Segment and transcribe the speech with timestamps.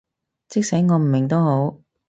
[0.47, 1.77] 即使我唔明都好